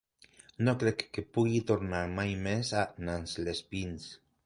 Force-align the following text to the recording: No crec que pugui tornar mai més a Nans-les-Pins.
No 0.67 0.73
crec 0.83 1.03
que 1.17 1.25
pugui 1.37 1.61
tornar 1.73 2.01
mai 2.17 2.35
més 2.49 2.75
a 2.83 2.89
Nans-les-Pins. 3.07 4.15